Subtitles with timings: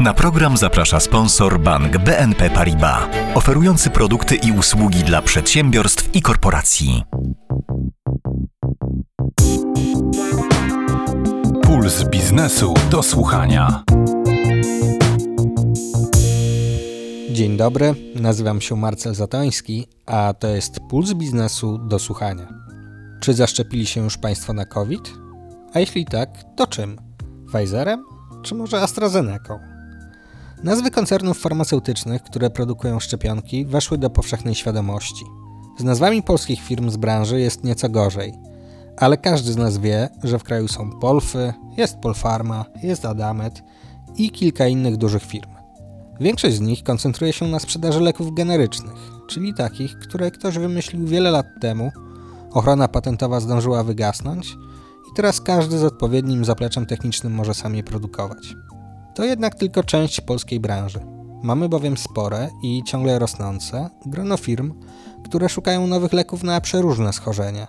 [0.00, 3.02] Na program zaprasza sponsor bank BNP Paribas,
[3.34, 7.02] oferujący produkty i usługi dla przedsiębiorstw i korporacji.
[11.62, 13.84] Puls biznesu do słuchania.
[17.30, 22.48] Dzień dobry, nazywam się Marcel Zatoński, a to jest Puls Biznesu do słuchania.
[23.20, 25.12] Czy zaszczepili się już Państwo na COVID?
[25.74, 26.96] A jeśli tak, to czym?
[27.52, 28.04] Pfizerem?
[28.42, 29.69] Czy może AstraZeneką?
[30.62, 35.24] Nazwy koncernów farmaceutycznych, które produkują szczepionki, weszły do powszechnej świadomości.
[35.78, 38.34] Z nazwami polskich firm z branży jest nieco gorzej,
[38.96, 43.62] ale każdy z nas wie, że w kraju są Polfy, jest Polfarma, jest Adamet
[44.16, 45.50] i kilka innych dużych firm.
[46.20, 51.30] Większość z nich koncentruje się na sprzedaży leków generycznych, czyli takich, które ktoś wymyślił wiele
[51.30, 51.90] lat temu,
[52.52, 54.56] ochrona patentowa zdążyła wygasnąć
[55.12, 58.54] i teraz każdy z odpowiednim zapleczem technicznym może sam je produkować.
[59.20, 61.00] To jednak tylko część polskiej branży.
[61.42, 64.74] Mamy bowiem spore i ciągle rosnące grono firm,
[65.24, 67.66] które szukają nowych leków na przeróżne schorzenia,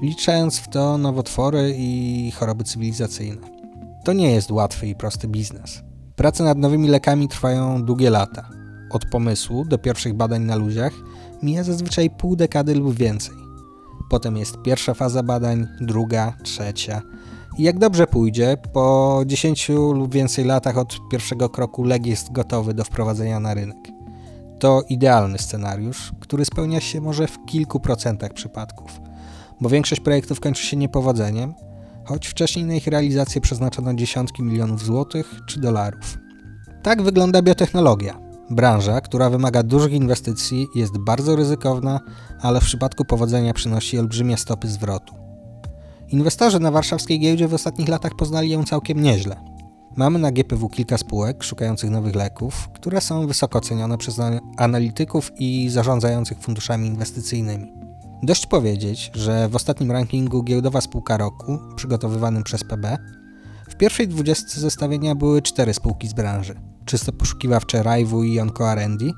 [0.00, 3.48] wliczając w to nowotwory i choroby cywilizacyjne.
[4.04, 5.82] To nie jest łatwy i prosty biznes.
[6.16, 8.48] Prace nad nowymi lekami trwają długie lata.
[8.90, 10.92] Od pomysłu do pierwszych badań na ludziach
[11.42, 13.36] mija zazwyczaj pół dekady lub więcej.
[14.10, 17.02] Potem jest pierwsza faza badań, druga, trzecia.
[17.58, 22.74] I jak dobrze pójdzie, po 10 lub więcej latach od pierwszego kroku lek jest gotowy
[22.74, 23.88] do wprowadzenia na rynek.
[24.58, 29.00] To idealny scenariusz, który spełnia się może w kilku procentach przypadków,
[29.60, 31.54] bo większość projektów kończy się niepowodzeniem,
[32.04, 36.18] choć wcześniej na ich realizację przeznaczono dziesiątki milionów złotych czy dolarów.
[36.82, 38.18] Tak wygląda biotechnologia.
[38.50, 42.00] Branża, która wymaga dużych inwestycji, jest bardzo ryzykowna,
[42.40, 45.21] ale w przypadku powodzenia przynosi olbrzymie stopy zwrotu.
[46.12, 49.36] Inwestorzy na warszawskiej giełdzie w ostatnich latach poznali ją całkiem nieźle.
[49.96, 54.20] Mamy na GPW kilka spółek szukających nowych leków, które są wysoko cenione przez
[54.56, 57.72] analityków i zarządzających funduszami inwestycyjnymi.
[58.22, 62.98] Dość powiedzieć, że w ostatnim rankingu Giełdowa Spółka Roku, przygotowywanym przez PB,
[63.68, 66.54] w pierwszej dwudziestce zestawienia były cztery spółki z branży.
[66.84, 69.10] Czysto poszukiwawcze Raivu i Onco R&D,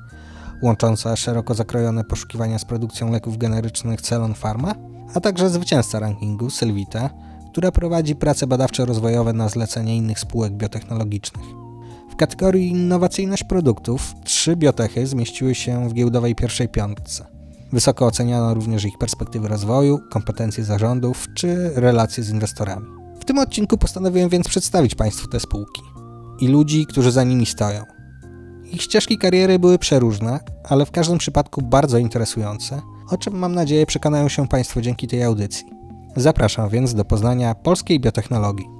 [0.63, 7.09] łączące szeroko zakrojone poszukiwania z produkcją leków generycznych Celon Pharma, a także zwycięzca rankingu Sylvita,
[7.51, 11.45] która prowadzi prace badawczo-rozwojowe na zlecenie innych spółek biotechnologicznych.
[12.11, 17.25] W kategorii innowacyjność produktów trzy biotechy zmieściły się w giełdowej pierwszej piątce.
[17.73, 22.85] Wysoko oceniano również ich perspektywy rozwoju, kompetencje zarządów czy relacje z inwestorami.
[23.19, 25.81] W tym odcinku postanowiłem więc przedstawić Państwu te spółki
[26.39, 27.83] i ludzi, którzy za nimi stoją.
[28.63, 33.85] Ich ścieżki kariery były przeróżne, ale w każdym przypadku bardzo interesujące, o czym mam nadzieję
[33.85, 35.65] przekonają się Państwo dzięki tej audycji.
[36.15, 38.74] Zapraszam więc do poznania polskiej biotechnologii.